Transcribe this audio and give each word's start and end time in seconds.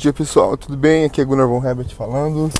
Dia 0.00 0.14
pessoal, 0.14 0.56
tudo 0.56 0.78
bem? 0.78 1.04
Aqui 1.04 1.20
é 1.20 1.24
Gunnar 1.26 1.46
Von 1.46 1.62
Herbert 1.62 1.94
falando. 1.94 2.50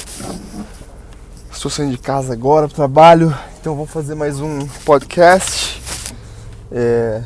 Estou 1.51 1.71
saindo 1.71 1.93
de 1.93 1.97
casa 1.97 2.35
agora 2.35 2.69
para 2.69 2.75
o 2.75 2.77
trabalho, 2.77 3.35
então 3.59 3.75
vamos 3.75 3.91
fazer 3.91 4.15
mais 4.15 4.39
um 4.41 4.67
podcast. 4.85 5.81
É, 6.71 7.23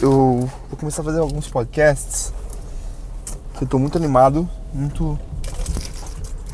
eu 0.00 0.48
vou 0.68 0.78
começar 0.78 1.02
a 1.02 1.04
fazer 1.04 1.18
alguns 1.18 1.48
podcasts 1.48 2.32
que 3.54 3.64
eu 3.64 3.64
estou 3.64 3.80
muito 3.80 3.98
animado, 3.98 4.48
muito. 4.72 5.18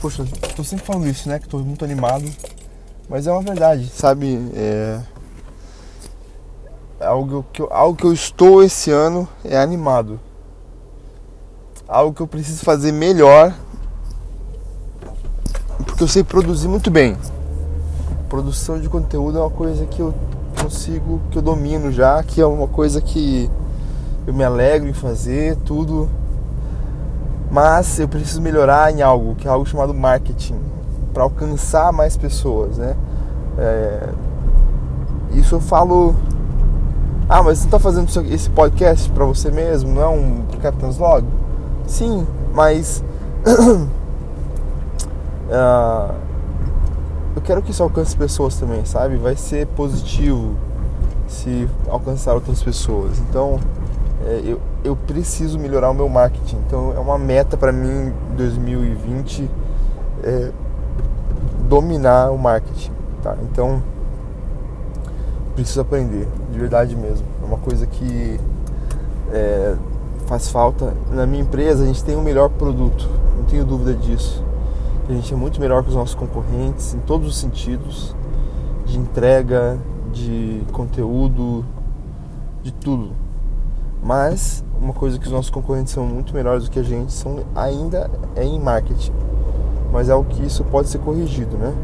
Poxa, 0.01 0.23
estou 0.23 0.65
sempre 0.65 0.87
falando 0.87 1.07
isso, 1.07 1.29
né? 1.29 1.39
Que 1.39 1.45
estou 1.45 1.61
muito 1.61 1.85
animado, 1.85 2.25
mas 3.07 3.27
é 3.27 3.33
uma 3.33 3.43
verdade, 3.43 3.87
sabe? 3.95 4.51
É, 4.55 4.99
algo 7.01 7.45
que 7.53 7.61
eu, 7.61 7.69
algo 7.71 7.99
que 7.99 8.07
eu 8.07 8.15
estou 8.15 8.63
esse 8.63 8.91
ano 8.91 9.29
é 9.45 9.59
animado 9.59 10.19
algo 11.93 12.15
que 12.15 12.23
eu 12.23 12.27
preciso 12.27 12.65
fazer 12.65 12.91
melhor, 12.91 13.55
porque 15.85 16.03
eu 16.03 16.09
sei 16.09 16.25
produzir 16.25 16.67
muito 16.67 16.91
bem. 16.91 17.19
Produção 18.31 18.81
de 18.81 18.89
conteúdo 18.89 19.37
é 19.37 19.41
uma 19.43 19.51
coisa 19.51 19.85
que 19.85 20.01
eu 20.01 20.15
consigo, 20.61 21.21
que 21.31 21.37
eu 21.37 21.43
domino 21.43 21.93
já, 21.93 22.23
que 22.23 22.41
é 22.41 22.47
uma 22.47 22.67
coisa 22.67 22.99
que 23.03 23.51
eu 24.27 24.33
me 24.33 24.43
alegro 24.43 24.89
em 24.89 24.95
fazer, 24.95 25.57
tudo. 25.67 26.09
Mas 27.51 27.99
eu 27.99 28.09
preciso 28.09 28.41
melhorar 28.41 28.91
em 28.91 29.03
algo, 29.03 29.35
que 29.35 29.47
é 29.47 29.51
algo 29.51 29.67
chamado 29.67 29.93
marketing, 29.93 30.59
para 31.13 31.25
alcançar 31.25 31.93
mais 31.93 32.17
pessoas, 32.17 32.79
né? 32.79 32.97
É, 33.59 34.09
isso 35.35 35.57
eu 35.57 35.61
falo. 35.61 36.15
Ah, 37.29 37.43
mas 37.43 37.59
você 37.59 37.67
está 37.67 37.79
fazendo 37.79 38.09
esse 38.33 38.49
podcast 38.49 39.11
para 39.11 39.27
você 39.27 39.51
mesmo, 39.51 39.93
não 39.93 40.03
é 40.03 40.09
um 40.09 40.43
Captain's 40.63 40.97
Log? 40.97 41.27
Sim, 41.93 42.27
mas 42.55 43.05
uh, 43.47 43.87
eu 47.37 47.43
quero 47.43 47.61
que 47.61 47.71
isso 47.71 47.83
alcance 47.83 48.17
pessoas 48.17 48.57
também, 48.57 48.83
sabe? 48.87 49.17
Vai 49.17 49.37
ser 49.37 49.67
positivo 49.67 50.57
se 51.29 51.69
alcançar 51.87 52.33
outras 52.33 52.63
pessoas. 52.63 53.19
Então, 53.19 53.61
é, 54.25 54.41
eu, 54.43 54.59
eu 54.83 54.97
preciso 54.97 55.59
melhorar 55.59 55.91
o 55.91 55.95
meu 55.95 56.09
marketing. 56.09 56.57
Então, 56.67 56.95
é 56.97 56.99
uma 56.99 57.19
meta 57.19 57.59
para 57.59 57.71
mim 57.71 58.11
em 58.33 58.37
2020 58.37 59.51
é, 60.25 60.51
dominar 61.69 62.31
o 62.31 62.39
marketing, 62.39 62.93
tá? 63.23 63.37
Então, 63.43 63.83
preciso 65.55 65.83
aprender, 65.83 66.27
de 66.51 66.59
verdade 66.59 66.97
mesmo. 66.97 67.27
É 67.43 67.45
uma 67.45 67.59
coisa 67.59 67.87
que 67.87 68.41
é, 69.31 69.77
faz 70.27 70.49
falta. 70.49 70.95
Na 71.11 71.27
minha 71.27 71.43
empresa 71.43 71.85
a 71.85 71.87
gente 71.87 72.03
tem 72.05 72.17
o 72.17 72.23
melhor 72.23 72.49
produto, 72.49 73.09
não 73.37 73.45
tenho 73.45 73.65
dúvida 73.65 73.95
disso. 73.95 74.43
A 75.09 75.13
gente 75.13 75.33
é 75.33 75.37
muito 75.37 75.61
melhor 75.61 75.83
que 75.83 75.89
os 75.89 75.95
nossos 75.95 76.15
concorrentes 76.15 76.95
em 76.95 76.99
todos 77.01 77.29
os 77.29 77.37
sentidos, 77.37 78.15
de 78.87 78.99
entrega, 78.99 79.79
de 80.13 80.63
conteúdo, 80.73 81.65
de 82.63 82.73
tudo. 82.73 83.11
Mas 84.03 84.65
uma 84.81 84.93
coisa 84.93 85.19
que 85.19 85.27
os 85.27 85.33
nossos 85.33 85.51
concorrentes 85.51 85.93
são 85.93 86.05
muito 86.05 86.35
melhores 86.35 86.65
do 86.65 86.71
que 86.71 86.79
a 86.79 86.83
gente 86.83 87.13
são 87.13 87.41
ainda 87.55 88.11
é 88.35 88.45
em 88.45 88.59
marketing. 88.59 89.13
Mas 89.93 90.09
é 90.09 90.15
o 90.15 90.25
que 90.25 90.45
isso 90.45 90.65
pode 90.65 90.89
ser 90.89 90.99
corrigido, 90.99 91.57
né? 91.57 91.75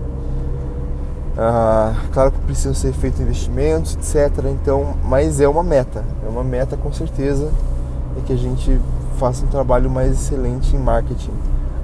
Ah, 1.37 1.95
claro 2.13 2.33
que 2.33 2.39
precisam 2.41 2.75
ser 2.75 2.93
feitos 2.93 3.21
investimentos, 3.21 3.95
etc. 3.95 4.47
Então, 4.47 4.97
mas 5.05 5.41
é 5.41 5.49
uma 5.49 5.63
meta, 5.63 6.05
é 6.27 6.29
uma 6.29 6.43
meta 6.43 6.77
com 6.77 6.93
certeza 6.93 7.51
é 8.19 8.23
que 8.27 8.33
a 8.33 8.37
gente 8.37 8.81
faça 9.17 9.45
um 9.45 9.49
trabalho 9.49 9.91
mais 9.91 10.13
excelente 10.13 10.75
em 10.75 10.79
marketing. 10.79 11.33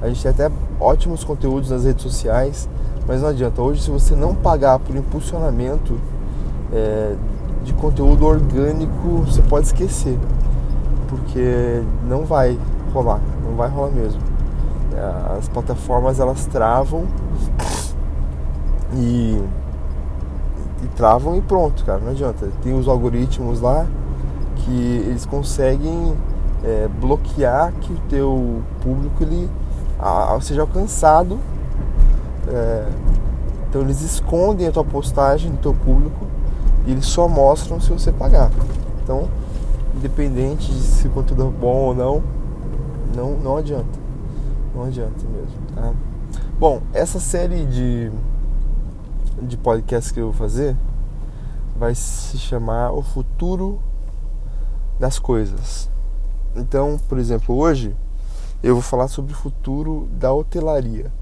A 0.02 0.08
gente 0.08 0.22
tem 0.22 0.30
até 0.30 0.50
ótimos 0.80 1.24
conteúdos 1.24 1.70
nas 1.70 1.84
redes 1.84 2.02
sociais, 2.02 2.68
mas 3.06 3.22
não 3.22 3.28
adianta. 3.28 3.62
Hoje, 3.62 3.82
se 3.82 3.90
você 3.90 4.14
não 4.14 4.34
pagar 4.34 4.78
por 4.78 4.94
impulsionamento 4.94 5.98
é, 6.72 7.14
de 7.64 7.72
conteúdo 7.74 8.26
orgânico, 8.26 9.24
você 9.26 9.42
pode 9.42 9.66
esquecer, 9.66 10.18
porque 11.08 11.82
não 12.06 12.24
vai 12.24 12.58
rolar, 12.92 13.20
não 13.44 13.56
vai 13.56 13.68
rolar 13.68 13.90
mesmo. 13.90 14.20
É, 14.94 15.38
as 15.38 15.48
plataformas 15.48 16.20
elas 16.20 16.46
travam 16.46 17.04
e, 18.94 19.40
e 20.82 20.86
travam 20.94 21.36
e 21.36 21.40
pronto, 21.40 21.84
cara, 21.84 22.00
não 22.00 22.10
adianta. 22.10 22.48
Tem 22.62 22.78
os 22.78 22.86
algoritmos 22.86 23.60
lá 23.60 23.86
que 24.64 25.04
eles 25.06 25.26
conseguem 25.26 26.14
é, 26.64 26.88
bloquear 27.00 27.72
que 27.72 27.92
o 27.92 27.98
teu 28.08 28.62
público 28.82 29.22
ele 29.22 29.48
a, 29.98 30.38
seja 30.40 30.62
alcançado. 30.62 31.38
É, 32.48 32.88
então 33.68 33.82
eles 33.82 34.02
escondem 34.02 34.66
a 34.66 34.72
tua 34.72 34.84
postagem 34.84 35.50
do 35.50 35.58
teu 35.58 35.74
público 35.74 36.26
e 36.86 36.92
eles 36.92 37.06
só 37.06 37.28
mostram 37.28 37.80
se 37.80 37.90
você 37.90 38.12
pagar. 38.12 38.50
Então, 39.02 39.28
independente 39.94 40.72
de 40.72 40.80
se 40.80 41.08
o 41.08 41.10
conteúdo 41.10 41.48
é 41.48 41.60
bom 41.60 41.76
ou 41.76 41.94
não, 41.94 42.22
não, 43.14 43.32
não 43.38 43.56
adianta. 43.56 43.98
Não 44.74 44.84
adianta 44.84 45.24
mesmo. 45.32 45.54
Tá? 45.74 45.92
Bom, 46.58 46.80
essa 46.92 47.20
série 47.20 47.64
de, 47.66 48.10
de 49.42 49.56
podcasts 49.56 50.12
que 50.12 50.20
eu 50.20 50.26
vou 50.26 50.34
fazer 50.34 50.76
vai 51.76 51.94
se 51.94 52.38
chamar 52.38 52.92
O 52.92 53.02
Futuro 53.02 53.80
das 55.04 55.18
coisas. 55.18 55.90
Então, 56.56 56.98
por 57.10 57.18
exemplo, 57.18 57.54
hoje 57.54 57.94
eu 58.62 58.72
vou 58.72 58.82
falar 58.82 59.06
sobre 59.06 59.34
o 59.34 59.36
futuro 59.36 60.08
da 60.12 60.32
hotelaria. 60.32 61.12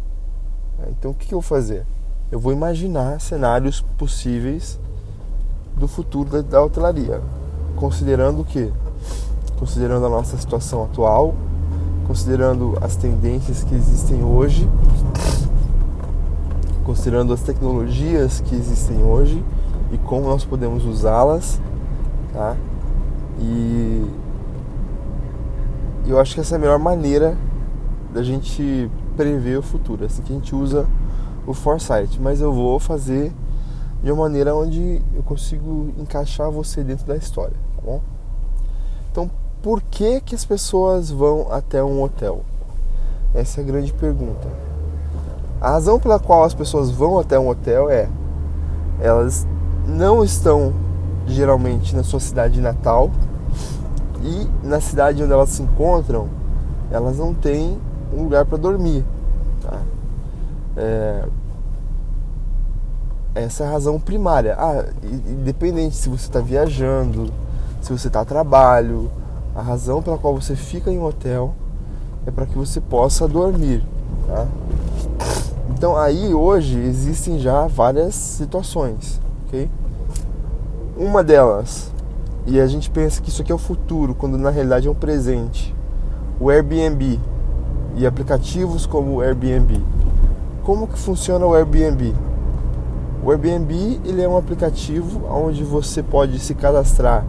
Então, 0.89 1.11
o 1.11 1.15
que 1.15 1.35
eu 1.35 1.41
vou 1.41 1.43
fazer? 1.43 1.85
Eu 2.31 2.39
vou 2.39 2.53
imaginar 2.53 3.21
cenários 3.21 3.81
possíveis 3.99 4.79
do 5.77 5.89
futuro 5.89 6.31
da, 6.31 6.43
da 6.43 6.63
hotelaria, 6.63 7.21
considerando 7.75 8.43
o 8.43 8.45
que? 8.45 8.73
Considerando 9.59 10.07
a 10.07 10.09
nossa 10.09 10.37
situação 10.37 10.85
atual, 10.85 11.35
considerando 12.07 12.79
as 12.81 12.95
tendências 12.95 13.65
que 13.65 13.75
existem 13.75 14.23
hoje, 14.23 14.71
considerando 16.85 17.33
as 17.33 17.41
tecnologias 17.41 18.41
que 18.43 18.55
existem 18.55 19.03
hoje 19.03 19.45
e 19.91 19.99
como 19.99 20.29
nós 20.29 20.45
podemos 20.45 20.85
usá-las, 20.85 21.61
tá? 22.33 22.57
E 23.43 24.07
eu 26.07 26.19
acho 26.21 26.35
que 26.35 26.41
essa 26.41 26.55
é 26.55 26.57
a 26.57 26.61
melhor 26.61 26.79
maneira 26.79 27.37
da 28.15 28.23
gente 28.23 28.89
prever 29.17 29.59
o 29.59 29.63
futuro, 29.63 30.05
assim 30.05 30.23
que 30.23 30.33
a 30.33 30.37
gente 30.37 30.55
usa 30.55 30.87
o 31.47 31.53
foresight, 31.53 32.21
mas 32.21 32.41
eu 32.41 32.53
vou 32.53 32.79
fazer 32.79 33.33
de 34.03 34.11
uma 34.13 34.25
maneira 34.25 34.55
onde 34.55 35.03
eu 35.15 35.23
consigo 35.23 35.93
encaixar 35.99 36.51
você 36.51 36.85
dentro 36.85 37.07
da 37.07 37.17
história, 37.17 37.57
tá 37.77 37.83
bom? 37.85 38.01
Então, 39.11 39.31
por 39.61 39.83
que 39.83 40.21
que 40.21 40.35
as 40.35 40.45
pessoas 40.45 41.11
vão 41.11 41.49
até 41.51 41.83
um 41.83 42.03
hotel? 42.03 42.43
Essa 43.35 43.61
é 43.61 43.65
a 43.65 43.67
grande 43.67 43.93
pergunta. 43.93 44.49
A 45.61 45.71
razão 45.71 45.99
pela 45.99 46.19
qual 46.19 46.45
as 46.45 46.55
pessoas 46.55 46.91
vão 46.91 47.19
até 47.19 47.39
um 47.39 47.49
hotel 47.49 47.89
é 47.89 48.09
elas 49.01 49.47
não 49.87 50.23
estão 50.23 50.73
geralmente 51.27 51.95
na 51.95 52.03
sua 52.03 52.21
cidade 52.21 52.61
natal 52.61 53.11
e 54.23 54.49
na 54.67 54.81
cidade 54.81 55.23
onde 55.23 55.33
elas 55.33 55.51
se 55.51 55.63
encontram, 55.63 56.29
elas 56.91 57.19
não 57.19 57.35
têm 57.35 57.79
um 58.13 58.25
lugar 58.25 58.45
para 58.45 58.59
dormir. 58.59 59.05
Tá? 59.61 59.81
É... 60.77 61.25
Essa 63.35 63.65
é 63.65 63.67
a 63.67 63.71
razão 63.71 63.99
primária. 63.99 64.55
Ah, 64.59 64.85
independente 65.03 65.97
se 65.97 66.09
você 66.09 66.27
está 66.27 66.41
viajando, 66.41 67.33
se 67.81 67.91
você 67.91 68.09
está 68.09 68.21
a 68.21 68.25
trabalho, 68.25 69.11
a 69.55 69.63
razão 69.63 70.03
pela 70.03 70.19
qual 70.19 70.35
você 70.35 70.55
fica 70.55 70.91
em 70.91 70.99
um 70.99 71.05
hotel 71.05 71.55
é 72.27 72.31
para 72.31 72.47
que 72.47 72.57
você 72.57 72.81
possa 72.81 73.27
dormir. 73.27 73.83
Tá? 74.27 74.47
Então 75.71 75.97
aí 75.97 76.33
hoje 76.33 76.79
existem 76.79 77.39
já 77.39 77.67
várias 77.67 78.15
situações, 78.15 79.21
ok? 79.47 79.69
Uma 80.97 81.25
delas, 81.25 81.92
e 82.47 82.61
a 82.61 82.67
gente 82.67 82.91
pensa 82.91 83.23
que 83.23 83.29
isso 83.29 83.43
aqui 83.43 83.53
é 83.53 83.55
o 83.55 83.59
futuro, 83.59 84.15
quando 84.15 84.37
na 84.37 84.51
realidade 84.51 84.89
é 84.89 84.91
um 84.91 84.95
presente. 84.95 85.75
O 86.41 86.51
Airbnb 86.51 87.21
e 87.95 88.07
aplicativos 88.07 88.85
como 88.87 89.17
o 89.17 89.21
Airbnb. 89.21 89.81
Como 90.65 90.89
que 90.89 90.99
funciona 90.99 91.47
o 91.47 91.55
Airbnb? 91.55 92.15
O 93.25 93.31
Airbnb 93.31 94.01
ele 94.05 94.23
é 94.23 94.29
um 94.29 94.37
aplicativo 94.37 95.23
onde 95.31 95.63
você 95.63 96.03
pode 96.03 96.39
se 96.41 96.55
cadastrar 96.55 97.25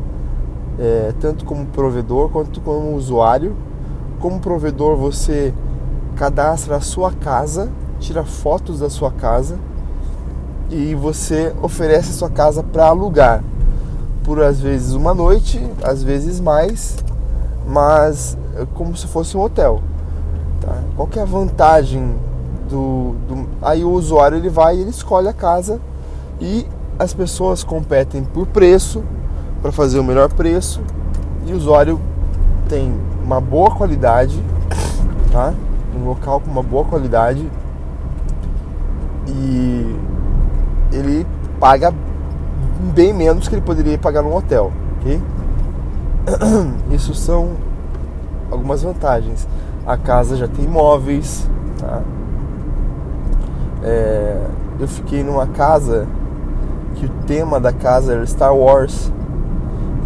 é, 0.80 1.14
tanto 1.20 1.46
como 1.46 1.66
provedor 1.68 2.30
quanto 2.30 2.60
como 2.62 2.96
usuário. 2.96 3.56
Como 4.20 4.40
provedor 4.40 4.96
você 4.96 5.54
cadastra 6.16 6.78
a 6.78 6.82
sua 6.82 7.12
casa, 7.12 7.70
tira 8.00 8.24
fotos 8.24 8.80
da 8.80 8.90
sua 8.90 9.12
casa 9.12 9.60
e 10.72 10.96
você 10.96 11.54
oferece 11.62 12.10
a 12.10 12.14
sua 12.14 12.30
casa 12.30 12.64
para 12.64 12.88
alugar 12.88 13.44
por 14.24 14.42
às 14.42 14.60
vezes 14.60 14.94
uma 14.94 15.14
noite, 15.14 15.62
às 15.84 16.02
vezes 16.02 16.40
mais, 16.40 16.98
mas 17.68 18.38
é 18.56 18.66
como 18.74 18.96
se 18.96 19.08
fosse 19.08 19.36
um 19.38 19.42
hotel. 19.42 19.82
Qual 20.96 21.08
que 21.08 21.18
é 21.18 21.24
a 21.24 21.26
vantagem 21.26 22.16
do, 22.70 23.16
do, 23.28 23.48
Aí 23.62 23.84
o 23.84 23.92
usuário 23.92 24.38
ele 24.38 24.50
vai, 24.50 24.78
ele 24.78 24.90
escolhe 24.90 25.28
a 25.28 25.34
casa 25.34 25.80
e 26.40 26.68
as 27.00 27.14
pessoas 27.14 27.64
competem 27.64 28.24
por 28.24 28.46
preço 28.48 29.04
para 29.62 29.72
fazer 29.72 30.00
o 30.00 30.04
melhor 30.04 30.32
preço 30.32 30.82
e 31.46 31.54
o 31.54 31.58
usuário 31.58 32.00
tem 32.70 32.94
uma 33.24 33.42
boa 33.42 33.72
qualidade, 33.72 34.42
tá? 35.32 35.54
Um 35.96 36.06
local 36.06 36.40
com 36.40 36.52
uma 36.52 36.64
boa 36.64 36.86
qualidade 36.86 37.50
e 39.28 39.96
ele 40.92 41.26
paga 41.60 41.94
bem 42.84 43.14
menos 43.14 43.48
que 43.48 43.56
ele 43.56 43.62
poderia 43.62 43.98
pagar 43.98 44.22
num 44.22 44.36
hotel, 44.36 44.72
ok? 45.00 45.22
Isso 46.92 47.14
são 47.14 47.52
algumas 48.52 48.84
vantagens. 48.84 49.48
A 49.86 49.98
casa 49.98 50.38
já 50.38 50.48
tem 50.48 50.68
móveis, 50.68 51.50
tá? 51.80 52.02
É, 53.84 54.38
eu 54.80 54.88
fiquei 54.88 55.24
numa 55.24 55.48
casa 55.48 56.08
que 56.96 57.06
o 57.06 57.10
tema 57.28 57.60
da 57.60 57.74
casa 57.74 58.14
era 58.14 58.26
Star 58.26 58.56
Wars. 58.56 59.12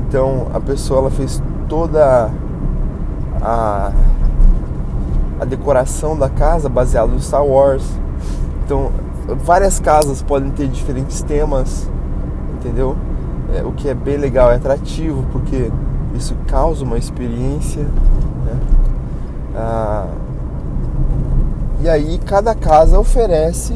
Então 0.07 0.47
a 0.53 0.59
pessoa 0.59 1.01
ela 1.01 1.11
fez 1.11 1.41
toda 1.67 2.31
a, 3.41 3.91
a 5.39 5.45
decoração 5.45 6.17
da 6.17 6.29
casa 6.29 6.69
baseada 6.69 7.11
no 7.11 7.19
Star 7.19 7.45
Wars. 7.45 7.83
Então 8.65 8.91
várias 9.43 9.79
casas 9.79 10.21
podem 10.21 10.49
ter 10.51 10.67
diferentes 10.67 11.21
temas, 11.21 11.89
entendeu? 12.59 12.95
É, 13.55 13.63
o 13.63 13.71
que 13.71 13.87
é 13.87 13.93
bem 13.93 14.17
legal, 14.17 14.51
é 14.51 14.55
atrativo, 14.55 15.25
porque 15.31 15.71
isso 16.15 16.35
causa 16.47 16.83
uma 16.83 16.97
experiência. 16.97 17.83
Né? 17.83 18.59
Ah, 19.55 20.07
e 21.81 21.87
aí 21.87 22.19
cada 22.25 22.53
casa 22.55 22.99
oferece 22.99 23.73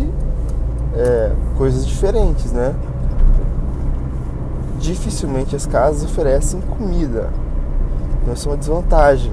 é, 0.95 1.31
coisas 1.57 1.86
diferentes, 1.86 2.51
né? 2.51 2.74
Dificilmente 4.80 5.56
as 5.56 5.66
casas 5.66 6.04
oferecem 6.04 6.60
comida. 6.62 7.30
Então 8.22 8.33
isso 8.33 8.50
é 8.50 8.51
uma 8.51 8.57
desvantagem. 8.57 9.31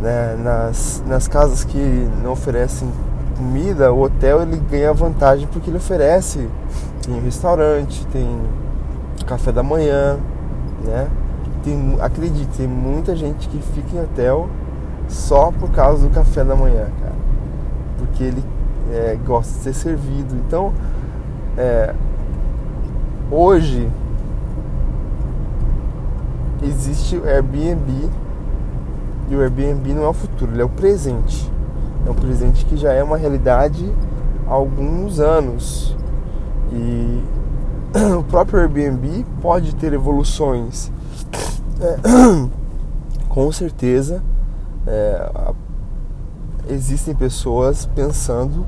Né? 0.00 0.36
Nas, 0.42 1.02
nas 1.06 1.26
casas 1.26 1.64
que 1.64 2.08
não 2.22 2.32
oferecem 2.32 2.88
comida, 3.36 3.92
o 3.92 4.02
hotel 4.02 4.42
ele 4.42 4.56
ganha 4.70 4.92
vantagem 4.92 5.46
porque 5.52 5.68
ele 5.68 5.76
oferece 5.76 6.48
tem 7.06 7.20
restaurante, 7.20 8.04
tem 8.08 8.26
café 9.26 9.52
da 9.52 9.62
manhã, 9.62 10.18
né? 10.84 11.08
Tem, 11.62 11.96
acredite, 12.00 12.56
tem 12.56 12.66
muita 12.66 13.14
gente 13.14 13.48
que 13.48 13.58
fica 13.58 13.96
em 13.96 14.00
hotel 14.02 14.48
só 15.08 15.52
por 15.52 15.70
causa 15.70 16.06
do 16.06 16.12
café 16.12 16.44
da 16.44 16.56
manhã, 16.56 16.88
cara. 17.00 17.14
Porque 17.98 18.24
ele 18.24 18.44
é, 18.92 19.16
gosta 19.24 19.52
de 19.52 19.60
ser 19.60 19.74
servido. 19.74 20.34
Então, 20.46 20.72
é, 21.56 21.94
hoje 23.30 23.88
existe 26.62 27.16
o 27.16 27.24
Airbnb 27.24 28.10
e 29.28 29.36
o 29.36 29.40
Airbnb 29.40 29.94
não 29.94 30.04
é 30.04 30.08
o 30.08 30.12
futuro, 30.12 30.52
ele 30.52 30.62
é 30.62 30.64
o 30.64 30.68
presente. 30.68 31.50
É 32.06 32.10
um 32.10 32.14
presente 32.14 32.64
que 32.64 32.76
já 32.76 32.92
é 32.92 33.02
uma 33.02 33.16
realidade 33.16 33.92
há 34.48 34.52
alguns 34.52 35.18
anos. 35.18 35.96
E 36.76 37.22
o 38.18 38.22
próprio 38.24 38.60
Airbnb 38.60 39.24
pode 39.40 39.74
ter 39.74 39.92
evoluções. 39.92 40.90
É, 41.80 41.96
com 43.28 43.52
certeza 43.52 44.22
é, 44.86 45.30
existem 46.68 47.14
pessoas 47.14 47.86
pensando 47.86 48.64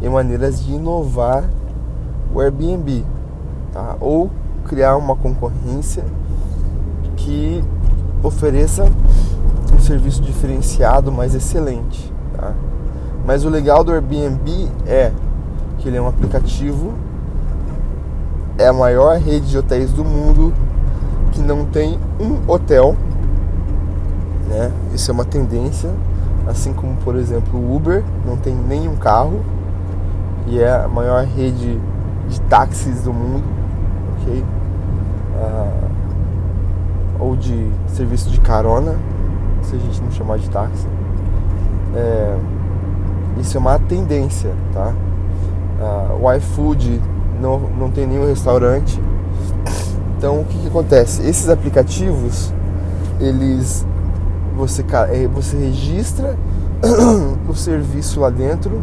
em 0.00 0.08
maneiras 0.08 0.62
de 0.64 0.72
inovar 0.72 1.44
o 2.34 2.40
Airbnb, 2.40 3.04
tá? 3.72 3.96
ou 4.00 4.30
criar 4.66 4.96
uma 4.96 5.16
concorrência 5.16 6.04
que 7.16 7.62
ofereça 8.22 8.84
um 9.74 9.80
serviço 9.80 10.22
diferenciado, 10.22 11.10
mais 11.10 11.34
excelente. 11.34 12.12
Tá? 12.36 12.54
Mas 13.26 13.44
o 13.44 13.48
legal 13.48 13.84
do 13.84 13.92
Airbnb 13.92 14.68
é 14.86 15.12
que 15.78 15.88
ele 15.88 15.96
é 15.96 16.02
um 16.02 16.08
aplicativo, 16.08 16.92
é 18.60 18.68
a 18.68 18.72
maior 18.72 19.18
rede 19.18 19.50
de 19.50 19.58
hotéis 19.58 19.90
do 19.92 20.04
mundo 20.04 20.52
que 21.32 21.40
não 21.40 21.64
tem 21.64 21.98
um 22.20 22.50
hotel 22.50 22.96
né? 24.50 24.72
Isso 24.92 25.10
é 25.10 25.14
uma 25.14 25.24
tendência, 25.24 25.90
assim 26.46 26.72
como 26.72 26.96
por 26.96 27.14
exemplo 27.14 27.58
o 27.58 27.76
Uber 27.76 28.02
não 28.26 28.36
tem 28.36 28.54
nenhum 28.54 28.96
carro 28.96 29.40
e 30.48 30.58
é 30.58 30.72
a 30.72 30.88
maior 30.88 31.24
rede 31.24 31.80
de 32.28 32.40
táxis 32.42 33.02
do 33.02 33.12
mundo, 33.12 33.44
ok? 34.18 34.44
Ah, 35.36 35.88
ou 37.20 37.36
de 37.36 37.70
serviço 37.86 38.28
de 38.30 38.40
carona, 38.40 38.96
se 39.62 39.76
a 39.76 39.78
gente 39.78 40.02
não 40.02 40.10
chamar 40.10 40.38
de 40.38 40.50
táxi. 40.50 40.86
É, 41.94 42.36
isso 43.38 43.56
é 43.56 43.60
uma 43.60 43.78
tendência, 43.78 44.50
tá? 44.72 44.92
Ah, 45.80 46.16
o 46.20 46.32
iFood 46.32 47.00
não, 47.40 47.58
não 47.58 47.90
tem 47.90 48.06
nenhum 48.06 48.26
restaurante. 48.26 49.00
Então 50.16 50.40
o 50.40 50.44
que, 50.44 50.58
que 50.58 50.66
acontece? 50.66 51.26
Esses 51.26 51.48
aplicativos 51.48 52.52
eles 53.18 53.86
você, 54.56 54.84
é, 55.10 55.26
você 55.26 55.56
registra 55.56 56.36
o 57.48 57.54
serviço 57.54 58.20
lá 58.20 58.30
dentro 58.30 58.82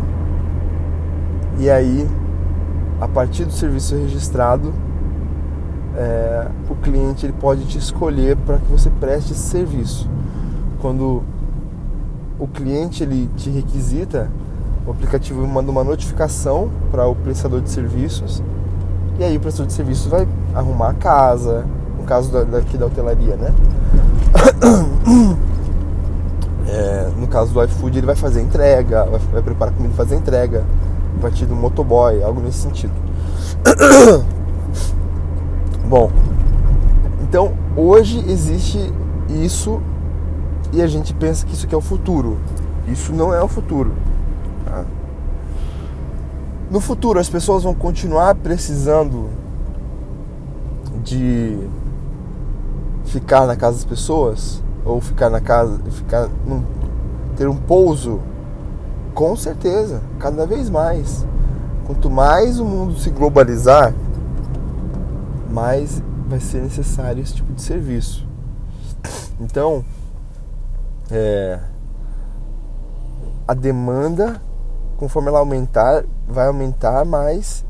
e 1.60 1.70
aí 1.70 2.08
a 3.00 3.08
partir 3.08 3.46
do 3.46 3.52
serviço 3.52 3.96
registrado 3.96 4.74
é, 5.96 6.48
o 6.70 6.76
cliente 6.76 7.26
ele 7.26 7.34
pode 7.34 7.66
te 7.66 7.78
escolher 7.78 8.36
para 8.38 8.58
que 8.58 8.72
você 8.72 8.90
preste 8.90 9.34
esse 9.34 9.50
serviço 9.50 10.10
quando 10.80 11.24
o 12.40 12.48
cliente 12.48 13.04
ele 13.04 13.30
te 13.36 13.50
requisita 13.50 14.30
o 14.88 14.92
aplicativo 14.92 15.46
manda 15.46 15.70
uma 15.70 15.84
notificação 15.84 16.72
para 16.90 17.06
o 17.06 17.14
prestador 17.14 17.62
de 17.62 17.70
serviços 17.70 18.42
e 19.20 19.24
aí 19.24 19.38
o 19.38 19.40
prestador 19.40 19.68
de 19.68 19.74
serviços 19.74 20.08
vai 20.08 20.28
arrumar 20.56 20.92
a 20.92 20.94
casa 20.94 21.66
no 22.00 22.06
caso 22.06 22.32
daqui 22.46 22.78
da 22.78 22.86
hotelaria 22.86 23.36
né 23.36 23.54
É, 26.70 27.10
no 27.18 27.28
caso 27.28 27.54
do 27.54 27.64
iFood, 27.64 27.98
ele 27.98 28.06
vai 28.06 28.16
fazer 28.16 28.42
entrega, 28.42 29.06
vai, 29.06 29.20
vai 29.32 29.42
preparar 29.42 29.74
comida 29.74 29.94
e 29.94 29.98
fazer 29.98 30.16
entrega 30.16 30.66
a 31.18 31.22
partir 31.22 31.46
do 31.46 31.56
motoboy, 31.56 32.22
algo 32.22 32.42
nesse 32.42 32.58
sentido. 32.58 32.94
Bom, 35.88 36.12
então 37.24 37.54
hoje 37.76 38.24
existe 38.30 38.92
isso 39.30 39.82
e 40.74 40.82
a 40.82 40.88
gente 40.88 41.14
pensa 41.14 41.46
que 41.46 41.54
isso 41.54 41.66
aqui 41.66 41.74
é 41.74 41.78
o 41.78 41.82
futuro. 41.82 42.38
Isso 42.88 43.14
não 43.14 43.34
é 43.34 43.42
o 43.42 43.48
futuro. 43.48 43.94
No 46.70 46.80
futuro, 46.80 47.20
as 47.20 47.30
pessoas 47.30 47.64
vão 47.64 47.74
continuar 47.74 48.36
precisando 48.36 49.30
de 51.04 51.58
ficar 53.06 53.46
na 53.46 53.56
casa 53.56 53.78
das 53.78 53.86
pessoas 53.86 54.62
ou 54.84 55.00
ficar 55.00 55.30
na 55.30 55.40
casa, 55.40 55.80
ficar 55.92 56.30
ter 57.38 57.48
um 57.48 57.56
pouso, 57.56 58.20
com 59.14 59.36
certeza, 59.36 60.02
cada 60.20 60.46
vez 60.46 60.70
mais. 60.70 61.26
Quanto 61.86 62.10
mais 62.10 62.60
o 62.60 62.66
mundo 62.66 62.98
se 63.00 63.10
globalizar, 63.10 63.94
mais 65.50 66.02
vai 66.28 66.40
ser 66.40 66.62
necessário 66.62 67.22
esse 67.22 67.36
tipo 67.36 67.54
de 67.54 67.62
serviço. 67.62 68.28
Então, 69.40 69.86
é, 71.12 71.60
a 73.48 73.54
demanda, 73.54 74.42
conforme 74.98 75.30
ela 75.30 75.40
aumentar, 75.40 76.04
vai 76.28 76.48
aumentar 76.48 77.06
mais 77.06 77.64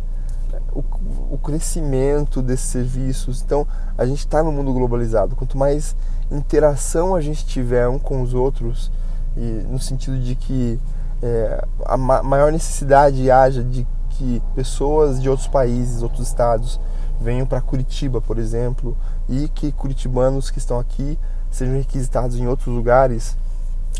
o, 0.73 0.83
o 1.31 1.37
crescimento 1.37 2.41
desses 2.41 2.67
serviços. 2.67 3.41
Então, 3.41 3.67
a 3.97 4.05
gente 4.05 4.19
está 4.19 4.41
no 4.41 4.51
mundo 4.51 4.73
globalizado. 4.73 5.35
Quanto 5.35 5.57
mais 5.57 5.95
interação 6.31 7.15
a 7.15 7.21
gente 7.21 7.45
tiver 7.45 7.87
um 7.87 7.99
com 7.99 8.21
os 8.21 8.33
outros, 8.33 8.91
e 9.35 9.65
no 9.69 9.79
sentido 9.79 10.19
de 10.19 10.35
que 10.35 10.79
é, 11.21 11.65
a 11.85 11.97
ma 11.97 12.21
maior 12.23 12.51
necessidade 12.51 13.29
haja 13.29 13.63
de 13.63 13.87
que 14.09 14.41
pessoas 14.55 15.21
de 15.21 15.29
outros 15.29 15.47
países, 15.47 16.01
outros 16.01 16.27
estados, 16.27 16.79
venham 17.19 17.45
para 17.45 17.61
Curitiba, 17.61 18.21
por 18.21 18.37
exemplo, 18.37 18.97
e 19.27 19.47
que 19.49 19.71
curitibanos 19.71 20.49
que 20.49 20.59
estão 20.59 20.79
aqui 20.79 21.17
sejam 21.49 21.75
requisitados 21.75 22.37
em 22.37 22.47
outros 22.47 22.73
lugares 22.73 23.37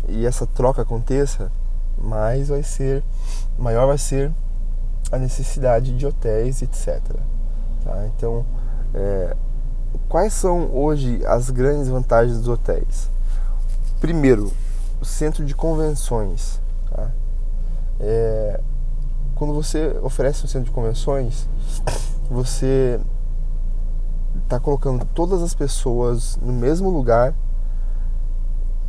e 0.06 0.26
essa 0.26 0.46
troca 0.46 0.82
aconteça, 0.82 1.50
mais 2.02 2.48
vai 2.48 2.62
ser, 2.62 3.02
maior 3.58 3.86
vai 3.86 3.98
ser 3.98 4.32
a 5.10 5.18
necessidade 5.18 5.96
de 5.96 6.06
hotéis, 6.06 6.62
etc. 6.62 7.00
Tá? 7.84 8.06
Então, 8.06 8.44
é, 8.94 9.36
quais 10.08 10.32
são 10.32 10.70
hoje 10.74 11.24
as 11.26 11.50
grandes 11.50 11.88
vantagens 11.88 12.38
dos 12.38 12.48
hotéis? 12.48 13.10
Primeiro, 14.00 14.52
centro 15.02 15.44
de 15.44 15.54
convenções. 15.54 16.60
Tá? 16.90 17.10
É, 18.00 18.60
quando 19.34 19.54
você 19.54 19.96
oferece 20.02 20.44
um 20.44 20.48
centro 20.48 20.68
de 20.68 20.74
convenções, 20.74 21.48
você 22.30 23.00
está 24.42 24.58
colocando 24.60 25.04
todas 25.14 25.42
as 25.42 25.54
pessoas 25.54 26.36
no 26.40 26.52
mesmo 26.52 26.90
lugar 26.90 27.34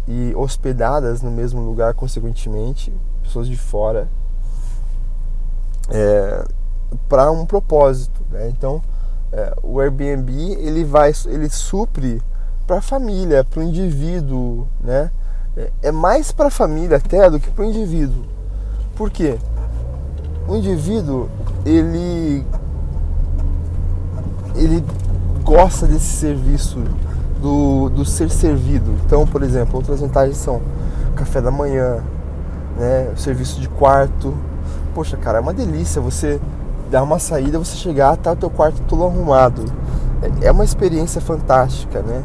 e 0.09 0.33
hospedadas 0.35 1.21
no 1.21 1.29
mesmo 1.29 1.61
lugar, 1.61 1.93
consequentemente, 1.93 2.91
pessoas 3.21 3.47
de 3.47 3.55
fora, 3.55 4.09
é, 5.87 6.43
para 7.07 7.31
um 7.31 7.45
propósito. 7.45 8.25
Né? 8.31 8.49
Então, 8.49 8.81
é, 9.31 9.53
o 9.61 9.79
Airbnb 9.79 10.33
ele 10.33 10.83
vai, 10.83 11.13
ele 11.27 11.47
supre 11.47 12.19
para 12.65 12.79
a 12.79 12.81
família, 12.81 13.43
para 13.43 13.59
o 13.59 13.63
indivíduo, 13.63 14.67
né? 14.81 15.11
É, 15.55 15.71
é 15.83 15.91
mais 15.91 16.31
para 16.31 16.47
a 16.47 16.51
família 16.51 16.97
até 16.97 17.29
do 17.29 17.39
que 17.39 17.51
para 17.51 17.63
o 17.63 17.67
indivíduo. 17.67 18.25
Por 18.95 19.11
quê? 19.11 19.37
O 20.47 20.55
indivíduo 20.55 21.29
ele 21.65 22.43
ele 24.55 24.83
gosta 25.43 25.85
desse 25.85 26.17
serviço 26.17 26.79
do, 27.41 27.89
do 27.89 28.05
ser 28.05 28.29
servido. 28.29 28.91
Então, 29.05 29.25
por 29.25 29.43
exemplo, 29.43 29.75
outras 29.77 29.99
vantagens 29.99 30.37
são 30.37 30.61
café 31.15 31.41
da 31.41 31.51
manhã, 31.51 31.97
né, 32.77 33.11
serviço 33.15 33.59
de 33.59 33.67
quarto. 33.69 34.33
Poxa, 34.93 35.17
cara, 35.17 35.37
é 35.37 35.41
uma 35.41 35.53
delícia 35.53 36.01
você 36.01 36.39
dar 36.89 37.03
uma 37.03 37.19
saída, 37.19 37.59
você 37.59 37.75
chegar, 37.75 38.17
tá 38.17 38.31
o 38.31 38.35
teu 38.35 38.49
quarto 38.49 38.81
todo 38.87 39.03
arrumado. 39.03 39.63
É, 40.21 40.47
é 40.47 40.51
uma 40.51 40.63
experiência 40.63 41.21
fantástica, 41.21 42.01
né? 42.01 42.23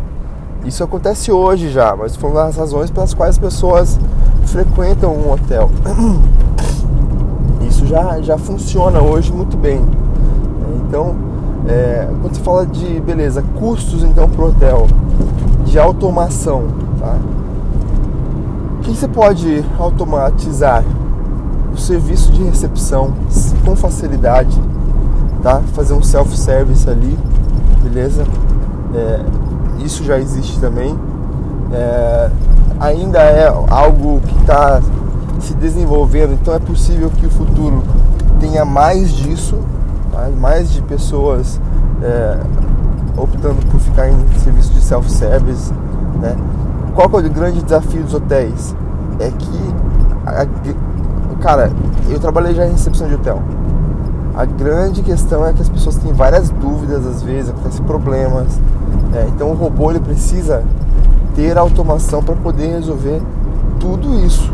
Isso 0.64 0.82
acontece 0.82 1.30
hoje 1.30 1.70
já, 1.70 1.94
mas 1.94 2.16
foi 2.16 2.30
uma 2.30 2.44
das 2.44 2.56
razões 2.56 2.90
pelas 2.90 3.12
quais 3.12 3.30
as 3.30 3.38
pessoas 3.38 3.98
frequentam 4.46 5.12
um 5.12 5.30
hotel. 5.30 5.70
Isso 7.68 7.86
já, 7.86 8.20
já 8.22 8.38
funciona 8.38 9.00
hoje 9.00 9.30
muito 9.30 9.56
bem. 9.56 9.84
Então, 10.86 11.14
é, 11.68 12.08
quando 12.20 12.34
você 12.34 12.40
fala 12.42 12.66
de, 12.66 13.00
beleza, 13.00 13.42
custos 13.58 14.02
então 14.02 14.28
para 14.28 14.44
o 14.44 14.48
hotel, 14.48 14.86
de 15.64 15.78
automação, 15.78 16.64
tá? 16.98 17.16
O 18.78 18.82
que 18.82 18.90
você 18.90 19.08
pode 19.08 19.64
automatizar? 19.78 20.84
O 21.72 21.76
serviço 21.76 22.30
de 22.32 22.42
recepção 22.44 23.12
com 23.64 23.74
facilidade, 23.74 24.56
tá? 25.42 25.60
Fazer 25.72 25.94
um 25.94 26.02
self-service 26.02 26.88
ali, 26.88 27.18
beleza? 27.82 28.24
É, 28.94 29.20
isso 29.84 30.04
já 30.04 30.18
existe 30.18 30.60
também. 30.60 30.96
É, 31.72 32.30
ainda 32.78 33.18
é 33.18 33.48
algo 33.48 34.20
que 34.20 34.38
está 34.40 34.80
se 35.40 35.54
desenvolvendo, 35.54 36.32
então 36.32 36.54
é 36.54 36.58
possível 36.58 37.10
que 37.10 37.26
o 37.26 37.30
futuro 37.30 37.82
tenha 38.38 38.64
mais 38.64 39.10
disso, 39.10 39.58
tá? 40.12 40.28
mais 40.40 40.70
de 40.70 40.80
pessoas 40.82 41.60
é, 42.02 42.38
optando 43.16 43.64
por 43.66 43.80
ficar 43.80 44.08
em 44.08 44.16
serviço 44.38 44.72
de 44.72 44.80
self-service. 44.80 45.72
Né? 46.20 46.36
Qual 46.94 47.10
é 47.12 47.26
o 47.26 47.30
grande 47.30 47.62
desafio 47.62 48.02
dos 48.02 48.14
hotéis? 48.14 48.74
É 49.18 49.30
que, 49.30 49.74
a, 50.26 50.46
cara, 51.42 51.70
eu 52.08 52.18
trabalhei 52.18 52.54
já 52.54 52.66
em 52.66 52.72
recepção 52.72 53.08
de 53.08 53.14
hotel. 53.14 53.42
A 54.34 54.44
grande 54.44 55.02
questão 55.02 55.46
é 55.46 55.52
que 55.52 55.62
as 55.62 55.68
pessoas 55.68 55.96
têm 55.96 56.12
várias 56.12 56.50
dúvidas 56.50 57.06
às 57.06 57.22
vezes, 57.22 57.50
acontecem 57.50 57.84
problemas. 57.84 58.60
É, 59.14 59.28
então 59.28 59.50
o 59.50 59.54
robô 59.54 59.90
ele 59.90 60.00
precisa 60.00 60.64
ter 61.36 61.56
automação 61.56 62.22
para 62.22 62.34
poder 62.34 62.68
resolver 62.68 63.22
tudo 63.78 64.14
isso. 64.24 64.52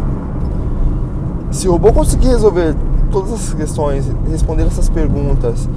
Se 1.51 1.69
o 1.69 1.73
robô 1.73 1.93
conseguir 1.93 2.29
resolver 2.29 2.75
todas 3.11 3.33
essas 3.33 3.55
questões, 3.55 4.11
responder 4.31 4.67
essas 4.67 4.89
perguntas, 4.89 5.69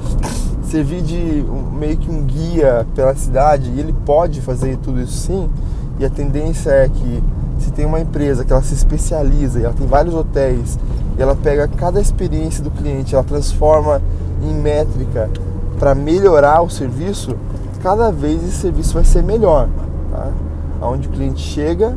servir 0.73 1.03
de 1.03 1.45
meio 1.71 1.95
que 1.97 2.09
um 2.09 2.23
guia 2.23 2.83
pela 2.95 3.13
cidade, 3.13 3.69
e 3.69 3.79
ele 3.79 3.93
pode 4.07 4.41
fazer 4.41 4.75
tudo 4.77 4.99
isso 4.99 5.27
sim, 5.27 5.47
e 5.99 6.05
a 6.05 6.09
tendência 6.09 6.71
é 6.71 6.89
que 6.89 7.23
se 7.59 7.71
tem 7.71 7.85
uma 7.85 7.99
empresa 7.99 8.43
que 8.43 8.51
ela 8.51 8.63
se 8.63 8.73
especializa 8.73 9.59
e 9.59 9.65
ela 9.65 9.73
tem 9.75 9.85
vários 9.85 10.15
hotéis 10.15 10.79
e 11.15 11.21
ela 11.21 11.35
pega 11.35 11.67
cada 11.67 12.01
experiência 12.01 12.63
do 12.63 12.71
cliente, 12.71 13.13
ela 13.13 13.23
transforma 13.23 14.01
em 14.41 14.51
métrica 14.51 15.29
para 15.77 15.93
melhorar 15.93 16.63
o 16.63 16.69
serviço, 16.71 17.35
cada 17.83 18.11
vez 18.11 18.43
esse 18.43 18.57
serviço 18.57 18.95
vai 18.95 19.05
ser 19.05 19.21
melhor. 19.21 19.69
Tá? 20.11 20.31
O 20.87 20.97
cliente 20.97 21.39
chega, 21.39 21.95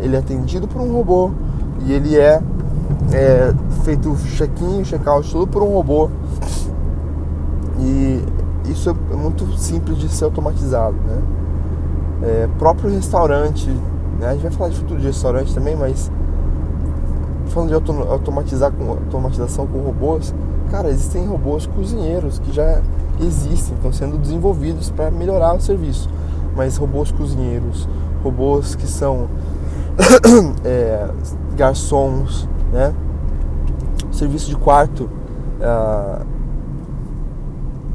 ele 0.00 0.14
é 0.14 0.20
atendido 0.20 0.68
por 0.68 0.80
um 0.80 0.92
robô 0.92 1.32
e 1.84 1.92
ele 1.92 2.16
é, 2.16 2.40
é 3.12 3.52
feito 3.82 4.16
check-in, 4.36 4.84
check-out, 4.84 5.28
tudo 5.28 5.48
por 5.48 5.60
um 5.60 5.72
robô. 5.72 6.08
E 7.82 8.24
isso 8.70 8.90
é 8.90 9.16
muito 9.16 9.46
simples 9.58 9.98
de 9.98 10.08
ser 10.08 10.24
automatizado. 10.24 10.96
Né? 10.96 11.22
É, 12.22 12.48
próprio 12.58 12.90
restaurante, 12.90 13.68
né? 14.20 14.28
a 14.28 14.32
gente 14.32 14.42
vai 14.42 14.52
falar 14.52 14.70
de 14.70 14.76
futuro 14.76 15.00
de 15.00 15.06
restaurante 15.06 15.52
também, 15.52 15.74
mas 15.74 16.10
falando 17.48 17.68
de 17.68 17.74
auto, 17.74 17.92
automatizar 18.08 18.70
com 18.70 18.90
automatização 18.90 19.66
com 19.66 19.80
robôs, 19.80 20.32
cara, 20.70 20.88
existem 20.88 21.26
robôs 21.26 21.66
cozinheiros 21.66 22.38
que 22.38 22.52
já 22.52 22.80
existem, 23.20 23.74
estão 23.74 23.92
sendo 23.92 24.16
desenvolvidos 24.16 24.90
para 24.90 25.10
melhorar 25.10 25.54
o 25.54 25.60
serviço. 25.60 26.08
Mas 26.56 26.76
robôs 26.76 27.10
cozinheiros, 27.10 27.88
robôs 28.22 28.74
que 28.74 28.86
são 28.86 29.28
é, 30.64 31.08
garçons, 31.56 32.48
né? 32.72 32.94
Serviço 34.10 34.48
de 34.48 34.56
quarto, 34.56 35.08
ah, 35.60 36.20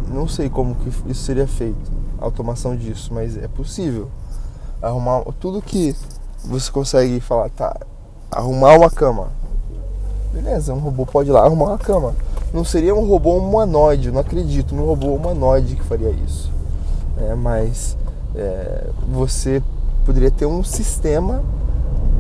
não 0.08 0.28
sei 0.28 0.50
como 0.50 0.76
que 0.76 0.90
isso 0.90 1.24
seria 1.24 1.48
feito, 1.48 1.92
a 2.20 2.26
automação 2.26 2.76
disso, 2.76 3.14
mas 3.14 3.38
é 3.38 3.48
possível. 3.48 4.10
Arrumar 4.82 5.24
tudo 5.40 5.62
que 5.62 5.96
você 6.46 6.72
consegue 6.72 7.20
falar, 7.20 7.50
tá, 7.50 7.76
arrumar 8.32 8.78
uma 8.78 8.90
cama, 8.90 9.32
Beleza, 10.34 10.72
um 10.72 10.78
robô 10.78 11.04
pode 11.04 11.30
ir 11.30 11.32
lá 11.32 11.46
arrumar 11.46 11.66
uma 11.66 11.78
cama. 11.80 12.14
Não 12.54 12.64
seria 12.64 12.94
um 12.94 13.08
robô 13.08 13.36
humanoide, 13.38 14.12
não 14.12 14.20
acredito 14.20 14.76
num 14.76 14.86
robô 14.86 15.08
humanoide 15.08 15.76
que 15.76 15.84
faria 15.84 16.12
isso. 16.12 16.52
É, 17.18 17.34
mas 17.34 17.98
é, 18.36 18.88
você 19.12 19.64
poderia 20.06 20.30
ter 20.30 20.46
um 20.46 20.64
sistema 20.64 21.42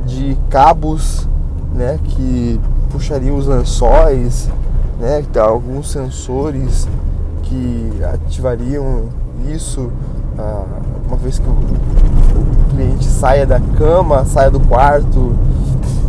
de 0.05 0.35
cabos 0.49 1.27
né, 1.73 1.99
que 2.03 2.59
puxariam 2.89 3.37
os 3.37 3.45
lençóis, 3.45 4.49
né, 4.99 5.23
alguns 5.39 5.91
sensores 5.91 6.87
que 7.47 8.03
ativariam 8.03 9.05
isso 9.47 9.91
ah, 10.37 10.65
uma 11.07 11.17
vez 11.17 11.39
que 11.39 11.47
o 11.47 11.55
cliente 12.69 13.05
saia 13.05 13.45
da 13.45 13.59
cama, 13.59 14.25
saia 14.25 14.51
do 14.51 14.59
quarto. 14.59 15.35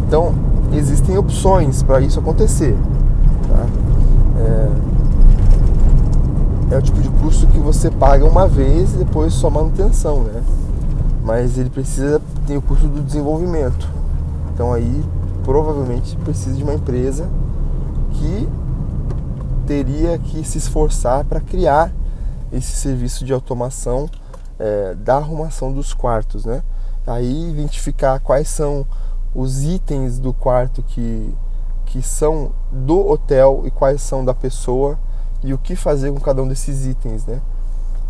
Então 0.06 0.34
existem 0.72 1.16
opções 1.16 1.82
para 1.82 2.00
isso 2.00 2.18
acontecer. 2.18 2.76
Tá? 3.48 3.66
É, 4.40 4.68
é, 6.74 6.78
o 6.78 6.82
tipo 6.82 7.00
de 7.00 7.08
custo 7.08 7.46
que 7.46 7.58
você 7.58 7.90
paga 7.90 8.24
uma 8.24 8.46
vez 8.46 8.94
e 8.94 8.98
depois 8.98 9.32
só 9.32 9.48
manutenção, 9.48 10.24
né? 10.24 10.42
Mas 11.24 11.58
ele 11.58 11.70
precisa 11.70 12.20
ter 12.46 12.56
o 12.56 12.62
custo 12.62 12.86
do 12.86 13.00
desenvolvimento. 13.02 13.88
Então 14.54 14.72
aí 14.72 15.04
provavelmente 15.44 16.16
precisa 16.16 16.56
de 16.56 16.62
uma 16.62 16.74
empresa 16.74 17.26
que 18.12 18.48
teria 19.68 20.18
que 20.18 20.42
se 20.44 20.56
esforçar 20.56 21.26
para 21.26 21.40
criar 21.42 21.92
esse 22.50 22.72
serviço 22.72 23.22
de 23.22 23.34
automação 23.34 24.08
é, 24.58 24.94
da 24.94 25.16
arrumação 25.16 25.70
dos 25.70 25.92
quartos, 25.92 26.46
né? 26.46 26.62
Aí 27.06 27.50
identificar 27.50 28.18
quais 28.18 28.48
são 28.48 28.86
os 29.34 29.62
itens 29.62 30.18
do 30.18 30.32
quarto 30.32 30.82
que, 30.82 31.34
que 31.84 32.00
são 32.00 32.52
do 32.72 33.06
hotel 33.10 33.62
e 33.66 33.70
quais 33.70 34.00
são 34.00 34.24
da 34.24 34.32
pessoa 34.32 34.98
e 35.44 35.52
o 35.52 35.58
que 35.58 35.76
fazer 35.76 36.10
com 36.12 36.18
cada 36.18 36.42
um 36.42 36.48
desses 36.48 36.86
itens, 36.86 37.26
né? 37.26 37.42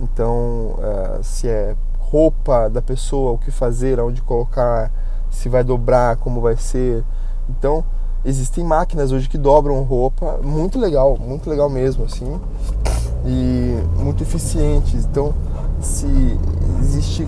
Então, 0.00 0.76
uh, 0.78 1.24
se 1.24 1.48
é 1.48 1.74
roupa 1.98 2.70
da 2.70 2.80
pessoa, 2.80 3.32
o 3.32 3.38
que 3.38 3.50
fazer, 3.50 3.98
aonde 3.98 4.22
colocar, 4.22 4.92
se 5.28 5.48
vai 5.48 5.64
dobrar, 5.64 6.18
como 6.18 6.40
vai 6.40 6.56
ser. 6.56 7.04
Então, 7.48 7.84
existem 8.24 8.64
máquinas 8.64 9.12
hoje 9.12 9.28
que 9.28 9.38
dobram 9.38 9.82
roupa, 9.82 10.38
muito 10.42 10.78
legal, 10.78 11.18
muito 11.18 11.48
legal 11.48 11.68
mesmo, 11.68 12.04
assim, 12.04 12.38
e 13.24 13.78
muito 13.96 14.22
eficientes. 14.22 15.04
Então, 15.04 15.34
se 15.80 16.06
existe 16.80 17.26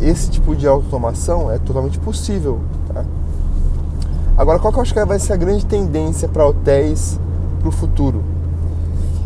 esse 0.00 0.30
tipo 0.30 0.56
de 0.56 0.66
automação 0.66 1.50
é 1.50 1.58
totalmente 1.58 1.98
possível. 1.98 2.60
Tá? 2.92 3.04
Agora, 4.36 4.58
qual 4.58 4.72
que 4.72 4.78
eu 4.78 4.82
acho 4.82 4.92
que 4.92 5.04
vai 5.04 5.18
ser 5.18 5.32
a 5.32 5.36
grande 5.36 5.64
tendência 5.64 6.28
para 6.28 6.46
hotéis 6.46 7.18
para 7.60 7.68
o 7.68 7.72
futuro? 7.72 8.24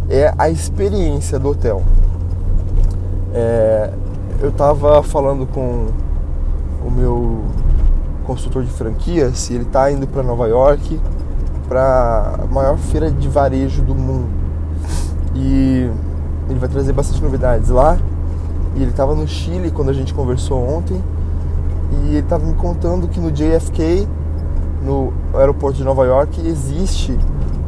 É 0.09 0.33
a 0.37 0.51
experiência 0.51 1.39
do 1.39 1.51
hotel. 1.51 1.83
É, 3.33 3.91
eu 4.41 4.51
estava 4.51 5.03
falando 5.03 5.47
com 5.47 5.87
o 6.85 6.91
meu 6.91 7.45
consultor 8.27 8.65
de 8.65 8.71
franquias 8.71 9.51
ele 9.51 9.63
está 9.63 9.91
indo 9.91 10.07
para 10.07 10.23
Nova 10.23 10.47
York 10.49 11.01
para 11.69 12.41
a 12.43 12.47
maior 12.53 12.77
feira 12.77 13.11
de 13.11 13.29
varejo 13.29 13.83
do 13.83 13.95
mundo. 13.95 14.29
E 15.35 15.91
ele 16.49 16.59
vai 16.59 16.69
trazer 16.69 16.93
bastante 16.93 17.23
novidades 17.23 17.69
lá. 17.69 17.99
E 18.75 18.83
ele 18.83 18.91
estava 18.91 19.15
no 19.15 19.27
Chile 19.27 19.71
quando 19.71 19.91
a 19.91 19.93
gente 19.93 20.15
conversou 20.15 20.59
ontem. 20.59 21.03
E 21.93 22.09
ele 22.11 22.19
estava 22.19 22.45
me 22.45 22.55
contando 22.55 23.09
que 23.09 23.19
no 23.19 23.31
JFK, 23.31 24.07
no 24.83 25.13
aeroporto 25.35 25.79
de 25.79 25.85
Nova 25.85 26.05
York, 26.05 26.41
existe 26.47 27.19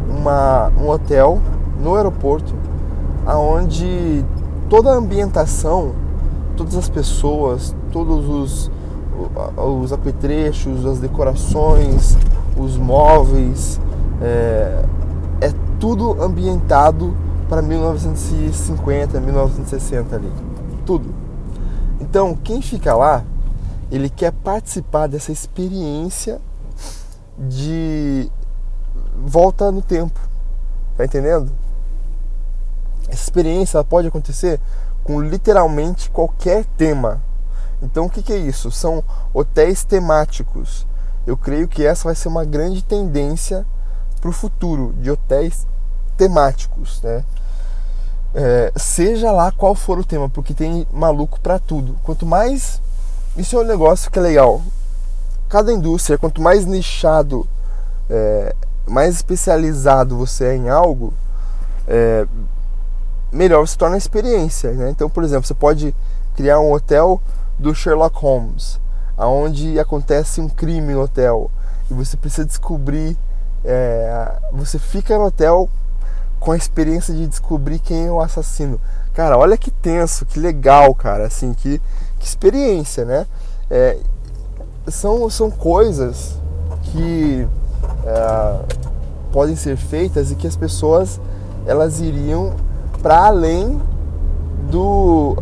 uma, 0.08 0.70
um 0.80 0.88
hotel 0.88 1.40
no 1.82 1.94
aeroporto 1.94 2.54
aonde 3.26 4.24
toda 4.68 4.90
a 4.90 4.94
ambientação, 4.94 5.92
todas 6.56 6.74
as 6.76 6.88
pessoas, 6.88 7.74
todos 7.92 8.28
os, 8.28 8.70
os 9.56 9.92
apetrechos, 9.92 10.84
as 10.86 10.98
decorações, 10.98 12.16
os 12.56 12.76
móveis, 12.76 13.80
é, 14.20 14.84
é 15.40 15.52
tudo 15.78 16.20
ambientado 16.22 17.16
para 17.48 17.62
1950, 17.62 19.20
1960 19.20 20.16
ali. 20.16 20.32
Tudo. 20.84 21.14
Então, 22.00 22.34
quem 22.34 22.60
fica 22.62 22.94
lá, 22.94 23.24
ele 23.90 24.08
quer 24.08 24.32
participar 24.32 25.06
dessa 25.06 25.32
experiência 25.32 26.40
de 27.38 28.30
volta 29.16 29.70
no 29.70 29.82
tempo. 29.82 30.18
Tá 30.96 31.04
entendendo? 31.04 31.52
Essa 33.08 33.22
experiência 33.22 33.82
pode 33.84 34.08
acontecer 34.08 34.60
com 35.04 35.20
literalmente 35.20 36.10
qualquer 36.10 36.64
tema. 36.76 37.22
Então, 37.82 38.06
o 38.06 38.10
que, 38.10 38.22
que 38.22 38.32
é 38.32 38.36
isso? 38.36 38.70
São 38.70 39.04
hotéis 39.32 39.84
temáticos. 39.84 40.86
Eu 41.26 41.36
creio 41.36 41.68
que 41.68 41.84
essa 41.84 42.04
vai 42.04 42.14
ser 42.14 42.28
uma 42.28 42.44
grande 42.44 42.82
tendência 42.82 43.66
para 44.20 44.30
o 44.30 44.32
futuro 44.32 44.94
de 45.00 45.10
hotéis 45.10 45.66
temáticos, 46.16 47.00
né? 47.02 47.24
É, 48.34 48.72
seja 48.76 49.32
lá 49.32 49.50
qual 49.50 49.74
for 49.74 49.98
o 49.98 50.04
tema, 50.04 50.28
porque 50.28 50.52
tem 50.52 50.86
maluco 50.92 51.40
para 51.40 51.58
tudo. 51.58 51.96
Quanto 52.02 52.26
mais 52.26 52.80
isso 53.36 53.56
é 53.56 53.60
um 53.60 53.64
negócio 53.64 54.10
que 54.10 54.18
é 54.18 54.22
legal. 54.22 54.60
Cada 55.48 55.72
indústria, 55.72 56.18
quanto 56.18 56.42
mais 56.42 56.66
nichado, 56.66 57.46
é, 58.10 58.54
mais 58.86 59.14
especializado 59.14 60.16
você 60.16 60.46
é 60.46 60.56
em 60.56 60.68
algo, 60.68 61.14
é, 61.86 62.26
melhor 63.30 63.66
se 63.66 63.78
torna 63.78 63.94
a 63.94 63.98
experiência. 63.98 64.72
Né? 64.72 64.90
Então, 64.90 65.08
por 65.08 65.22
exemplo, 65.22 65.46
você 65.46 65.54
pode 65.54 65.94
criar 66.34 66.58
um 66.60 66.72
hotel 66.72 67.20
do 67.58 67.74
Sherlock 67.74 68.18
Holmes, 68.18 68.80
aonde 69.16 69.78
acontece 69.78 70.40
um 70.40 70.48
crime 70.48 70.94
no 70.94 71.02
hotel 71.02 71.50
e 71.90 71.94
você 71.94 72.16
precisa 72.16 72.46
descobrir 72.46 73.16
é, 73.64 74.32
você 74.52 74.78
fica 74.78 75.16
no 75.18 75.26
hotel 75.26 75.68
com 76.38 76.52
a 76.52 76.56
experiência 76.56 77.12
de 77.12 77.26
descobrir 77.26 77.78
quem 77.78 78.06
é 78.06 78.12
o 78.12 78.20
assassino. 78.20 78.80
Cara, 79.12 79.36
olha 79.36 79.58
que 79.58 79.70
tenso, 79.70 80.24
que 80.24 80.38
legal, 80.38 80.94
cara, 80.94 81.26
assim, 81.26 81.52
que, 81.52 81.80
que 82.18 82.26
experiência, 82.26 83.04
né? 83.04 83.26
É, 83.68 83.98
são, 84.86 85.28
são 85.28 85.50
coisas 85.50 86.36
que 86.84 87.46
é, 88.06 88.64
podem 89.32 89.56
ser 89.56 89.76
feitas 89.76 90.30
e 90.30 90.36
que 90.36 90.46
as 90.46 90.56
pessoas 90.56 91.20
elas 91.66 92.00
iriam 92.00 92.54
para 93.02 93.26
além 93.26 93.80
do 94.70 95.36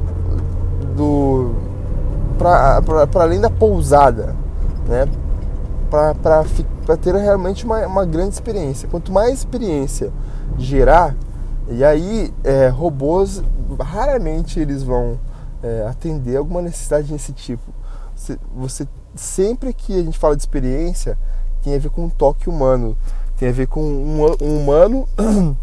do 0.96 1.54
para 2.38 3.22
além 3.22 3.40
da 3.40 3.50
pousada, 3.50 4.34
né? 4.86 5.06
para 5.88 6.96
ter 6.96 7.14
realmente 7.14 7.64
uma, 7.64 7.86
uma 7.86 8.04
grande 8.04 8.34
experiência. 8.34 8.88
Quanto 8.88 9.12
mais 9.12 9.38
experiência 9.38 10.12
gerar, 10.58 11.14
e 11.68 11.84
aí 11.84 12.32
é, 12.44 12.68
robôs 12.68 13.42
raramente 13.80 14.60
eles 14.60 14.82
vão 14.82 15.18
é, 15.62 15.86
atender 15.88 16.36
alguma 16.36 16.62
necessidade 16.62 17.12
desse 17.12 17.32
tipo. 17.32 17.72
Você, 18.14 18.38
você, 18.54 18.88
sempre 19.14 19.72
que 19.72 19.98
a 19.98 20.02
gente 20.02 20.18
fala 20.18 20.36
de 20.36 20.42
experiência 20.42 21.18
tem 21.62 21.74
a 21.74 21.78
ver 21.78 21.90
com 21.90 22.04
um 22.04 22.08
toque 22.08 22.48
humano, 22.48 22.96
tem 23.36 23.48
a 23.48 23.52
ver 23.52 23.66
com 23.66 23.82
um, 23.82 24.24
um 24.40 24.62
humano 24.62 25.08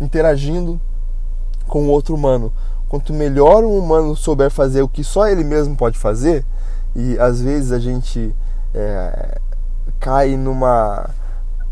interagindo 0.00 0.80
com 1.66 1.88
outro 1.88 2.14
humano. 2.14 2.52
Quanto 2.88 3.12
melhor 3.12 3.64
um 3.64 3.76
humano 3.76 4.14
souber 4.14 4.50
fazer 4.50 4.82
o 4.82 4.88
que 4.88 5.02
só 5.02 5.26
ele 5.26 5.42
mesmo 5.42 5.76
pode 5.76 5.98
fazer, 5.98 6.44
e 6.94 7.18
às 7.18 7.40
vezes 7.40 7.72
a 7.72 7.78
gente 7.78 8.34
é, 8.74 9.38
cai 9.98 10.36
numa. 10.36 11.10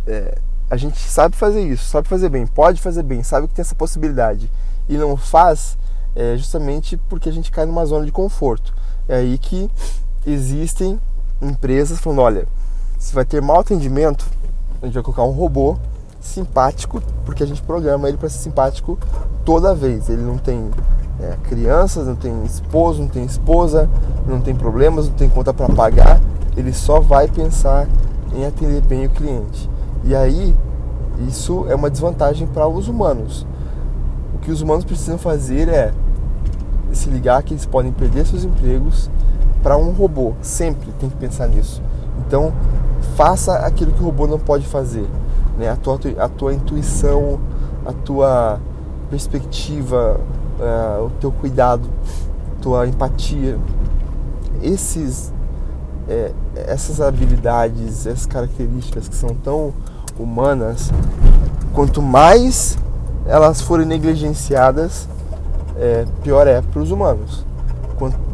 É, 0.07 0.39
a 0.71 0.77
gente 0.77 0.99
sabe 0.99 1.37
fazer 1.37 1.61
isso, 1.61 1.85
sabe 1.85 2.09
fazer 2.09 2.29
bem, 2.29 2.47
pode 2.47 2.81
fazer 2.81 3.03
bem, 3.03 3.23
sabe 3.23 3.47
que 3.47 3.55
tem 3.55 3.63
essa 3.63 3.75
possibilidade 3.75 4.51
e 4.89 4.97
não 4.97 5.17
faz, 5.17 5.79
é 6.15 6.37
justamente 6.37 6.97
porque 7.09 7.29
a 7.29 7.33
gente 7.33 7.51
cai 7.51 7.65
numa 7.65 7.85
zona 7.87 8.05
de 8.05 8.13
conforto. 8.13 8.75
É 9.09 9.17
aí 9.17 9.39
que 9.39 9.71
existem 10.27 11.01
empresas 11.41 11.99
falando: 11.99 12.23
olha, 12.23 12.49
se 12.99 13.15
vai 13.15 13.25
ter 13.25 13.41
mau 13.41 13.61
atendimento, 13.61 14.27
a 14.83 14.87
gente 14.87 14.95
vai 14.95 15.03
colocar 15.03 15.25
um 15.25 15.33
robô 15.33 15.77
simpático, 16.21 17.03
porque 17.25 17.43
a 17.43 17.47
gente 17.47 17.63
programa 17.63 18.09
ele 18.09 18.17
para 18.17 18.29
ser 18.29 18.39
simpático 18.39 18.99
toda 19.45 19.75
vez. 19.75 20.09
Ele 20.09 20.23
não 20.23 20.39
tem 20.39 20.71
é, 21.21 21.37
crianças, 21.49 22.07
não 22.07 22.17
tem 22.17 22.45
esposo, 22.45 23.03
não 23.03 23.09
tem 23.09 23.25
esposa, 23.25 23.89
não 24.27 24.41
tem 24.41 24.55
problemas, 24.55 25.09
não 25.09 25.15
tem 25.15 25.29
conta 25.29 25.53
para 25.53 25.73
pagar. 25.73 26.21
Ele 26.57 26.73
só 26.73 27.01
vai 27.01 27.29
pensar 27.29 27.87
em 28.35 28.45
atender 28.45 28.83
bem 28.83 29.07
o 29.07 29.11
cliente. 29.11 29.69
E 30.03 30.15
aí, 30.15 30.55
isso 31.29 31.67
é 31.69 31.75
uma 31.75 31.91
desvantagem 31.91 32.47
para 32.47 32.67
os 32.67 32.89
humanos. 32.89 33.47
O 34.35 34.39
que 34.39 34.51
os 34.51 34.61
humanos 34.61 34.85
precisam 34.85 35.19
fazer 35.19 35.69
é 35.69 35.93
se 36.93 37.09
ligar 37.09 37.43
que 37.43 37.55
eles 37.55 37.67
podem 37.67 37.93
perder 37.93 38.27
seus 38.27 38.45
empregos 38.45 39.11
para 39.63 39.77
um 39.77 39.91
robô. 39.93 40.35
Sempre 40.43 40.93
tem 40.93 41.09
que 41.09 41.17
pensar 41.17 41.49
nisso. 41.49 41.83
Então, 42.27 42.53
faça 43.17 43.57
aquilo 43.59 43.93
que 43.93 44.03
o 44.03 44.05
robô 44.05 44.27
não 44.27 44.39
pode 44.39 44.67
fazer. 44.67 45.07
Né? 45.59 45.69
A, 45.69 45.77
tua, 45.77 45.99
a 46.19 46.29
tua 46.29 46.53
intuição, 46.53 47.41
a 47.87 47.93
tua 47.93 48.61
perspectiva, 49.11 50.21
uh, 50.59 51.07
o 51.07 51.11
teu 51.21 51.33
cuidado, 51.33 51.89
tua 52.61 52.87
empatia. 52.87 53.59
Esses 54.63 55.33
é, 56.09 56.33
essas 56.55 57.01
habilidades, 57.01 58.07
essas 58.07 58.27
características 58.27 59.09
que 59.09 59.15
são 59.15 59.31
tão 59.31 59.73
humanas, 60.19 60.91
quanto 61.73 62.03
mais 62.03 62.79
elas 63.27 63.61
forem 63.61 63.87
negligenciadas, 63.87 65.09
é, 65.77 66.05
pior 66.23 66.47
é 66.47 66.61
para 66.61 66.81
os 66.81 66.91
humanos. 66.91 67.45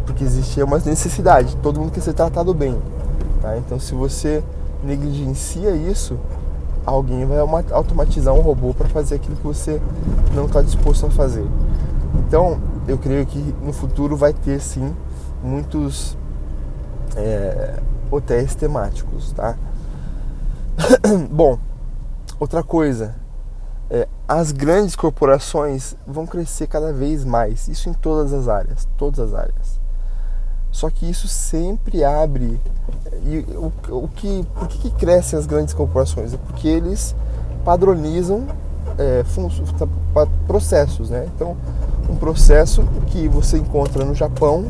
Porque 0.04 0.24
existe 0.24 0.62
uma 0.62 0.78
necessidade, 0.78 1.56
todo 1.56 1.78
mundo 1.78 1.92
quer 1.92 2.00
ser 2.00 2.12
tratado 2.12 2.52
bem. 2.52 2.76
Tá? 3.40 3.56
Então, 3.56 3.78
se 3.78 3.94
você 3.94 4.42
negligencia 4.83 5.70
isso, 5.70 6.18
alguém 6.85 7.24
vai 7.24 7.38
automatizar 7.70 8.35
um 8.35 8.40
robô 8.40 8.74
para 8.74 8.88
fazer 8.88 9.14
aquilo 9.14 9.37
que 9.37 9.44
você 9.44 9.80
não 10.35 10.46
está 10.46 10.61
disposto 10.61 11.06
a 11.06 11.11
fazer. 11.11 11.46
Então, 12.14 12.60
eu 12.86 12.98
creio 12.98 13.26
que 13.26 13.38
no 13.62 13.72
futuro 13.72 14.16
vai 14.16 14.32
ter 14.32 14.60
sim 14.60 14.94
muitos 15.42 16.16
é, 17.16 17.78
hotéis 18.10 18.54
temáticos, 18.54 19.32
tá? 19.32 19.56
Bom, 21.30 21.58
outra 22.38 22.62
coisa, 22.62 23.14
é, 23.88 24.08
as 24.28 24.52
grandes 24.52 24.94
corporações 24.94 25.96
vão 26.06 26.26
crescer 26.26 26.66
cada 26.66 26.92
vez 26.92 27.24
mais, 27.24 27.68
isso 27.68 27.88
em 27.88 27.92
todas 27.92 28.32
as 28.32 28.48
áreas, 28.48 28.86
todas 28.96 29.18
as 29.18 29.34
áreas. 29.34 29.80
Só 30.70 30.88
que 30.88 31.08
isso 31.08 31.26
sempre 31.26 32.04
abre. 32.04 32.60
E 33.24 33.38
o, 33.56 33.72
o 34.04 34.08
que, 34.08 34.46
por 34.54 34.68
que, 34.68 34.78
que 34.78 34.90
crescem 34.92 35.38
as 35.38 35.46
grandes 35.46 35.74
corporações? 35.74 36.32
É 36.32 36.36
porque 36.36 36.68
eles 36.68 37.14
padronizam 37.64 38.46
é, 38.96 39.24
processos, 40.46 41.10
né? 41.10 41.28
Então, 41.34 41.56
processo 42.20 42.85
que 43.06 43.26
você 43.26 43.56
encontra 43.56 44.04
no 44.04 44.14
Japão 44.14 44.66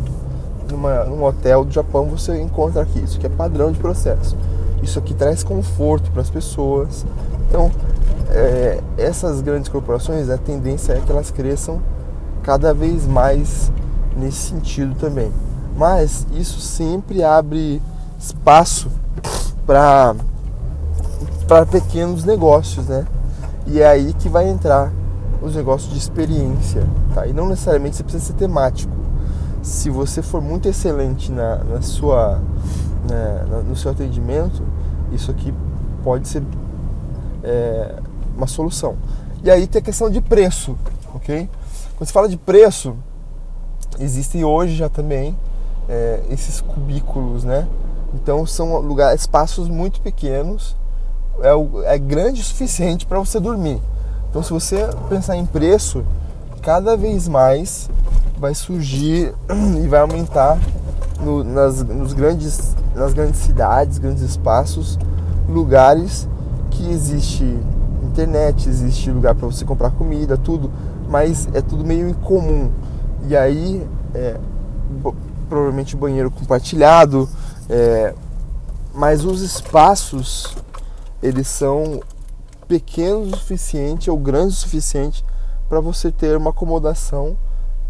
numa, 0.71 1.05
num 1.05 1.23
hotel 1.25 1.65
do 1.65 1.73
Japão, 1.73 2.07
você 2.07 2.41
encontra 2.41 2.83
aqui. 2.83 3.01
Isso 3.01 3.19
que 3.19 3.27
é 3.27 3.29
padrão 3.29 3.73
de 3.73 3.79
processo. 3.79 4.37
Isso 4.83 4.99
aqui 4.99 5.13
traz 5.13 5.43
conforto 5.43 6.11
para 6.11 6.23
as 6.23 6.31
pessoas. 6.31 7.05
Então, 7.49 7.71
é, 8.31 8.81
essas 8.97 9.41
grandes 9.41 9.69
corporações, 9.69 10.31
a 10.31 10.39
tendência 10.39 10.93
é 10.93 11.01
que 11.01 11.11
elas 11.11 11.31
cresçam 11.31 11.81
cada 12.43 12.73
vez 12.73 13.07
mais 13.07 13.71
nesse 14.17 14.51
sentido 14.51 14.95
também. 14.95 15.31
Mas 15.77 16.27
isso 16.33 16.61
sempre 16.61 17.23
abre 17.23 17.83
espaço 18.19 18.91
para 19.67 20.15
para 21.47 21.67
pequenos 21.67 22.25
negócios, 22.25 22.87
né? 22.87 23.05
E 23.67 23.81
é 23.81 23.87
aí 23.87 24.13
que 24.13 24.29
vai 24.29 24.49
entrar 24.49 24.93
os 25.42 25.55
negócios 25.55 25.92
de 25.92 25.98
experiência, 25.98 26.87
tá? 27.14 27.26
E 27.26 27.33
não 27.33 27.48
necessariamente 27.48 27.96
você 27.96 28.03
precisa 28.03 28.26
ser 28.26 28.35
temático 28.35 29.00
se 29.62 29.90
você 29.90 30.22
for 30.22 30.40
muito 30.40 30.68
excelente 30.68 31.31
na, 31.31 31.57
na 31.57 31.83
sua 31.83 32.40
né, 33.09 33.62
no 33.66 33.76
seu 33.76 33.90
atendimento, 33.90 34.62
isso 35.12 35.31
aqui 35.31 35.53
pode 36.03 36.29
ser 36.29 36.42
é, 37.42 37.96
uma 38.37 38.46
solução. 38.46 38.96
E 39.42 39.50
aí 39.50 39.66
tem 39.66 39.81
a 39.81 39.83
questão 39.85 40.11
de 40.11 40.20
preço, 40.20 40.76
ok? 41.14 41.48
Quando 41.96 42.07
se 42.07 42.12
fala 42.12 42.29
de 42.29 42.37
preço, 42.37 42.94
existem 43.98 44.44
hoje 44.44 44.76
já 44.76 44.88
também 44.88 45.37
é, 45.88 46.20
esses 46.31 46.61
cubículos, 46.61 47.44
né? 47.44 47.66
Então 48.14 48.44
são 48.46 48.79
lugares, 48.79 49.22
espaços 49.22 49.68
muito 49.68 50.00
pequenos, 50.00 50.76
é, 51.40 51.94
é 51.94 51.98
grande 51.98 52.40
o 52.40 52.44
suficiente 52.44 53.07
para 53.07 53.18
você 53.18 53.40
dormir. 53.40 53.81
Então 54.31 54.43
se 54.43 54.51
você 54.51 54.88
pensar 55.09 55.37
em 55.37 55.45
preço, 55.45 56.05
cada 56.62 56.97
vez 56.97 57.27
mais 57.27 57.90
vai 58.38 58.55
surgir 58.55 59.35
e 59.85 59.88
vai 59.88 60.01
aumentar 60.01 60.59
no, 61.21 61.45
nas, 61.45 61.83
nos 61.83 62.12
grandes, 62.12 62.75
nas 62.95 63.12
grandes 63.12 63.40
cidades, 63.40 63.99
grandes 63.99 64.23
espaços, 64.23 64.99
lugares 65.49 66.29
que 66.71 66.88
existe 66.88 67.45
internet, 68.05 68.69
existe 68.69 69.11
lugar 69.11 69.35
para 69.35 69.47
você 69.47 69.64
comprar 69.64 69.90
comida, 69.90 70.37
tudo, 70.37 70.71
mas 71.09 71.49
é 71.53 71.61
tudo 71.61 71.85
meio 71.85 72.09
incomum. 72.09 72.71
E 73.29 73.37
aí, 73.37 73.87
é, 74.14 74.38
provavelmente 75.49 75.97
banheiro 75.97 76.31
compartilhado, 76.31 77.29
é, 77.69 78.14
mas 78.95 79.25
os 79.25 79.43
espaços 79.43 80.57
eles 81.23 81.49
são 81.49 82.01
pequenos 82.71 83.33
o 83.33 83.37
suficiente 83.37 84.09
ou 84.09 84.17
grandes 84.17 84.59
o 84.59 84.61
suficiente 84.61 85.25
para 85.69 85.81
você 85.81 86.13
ter 86.13 86.37
uma 86.37 86.51
acomodação 86.51 87.37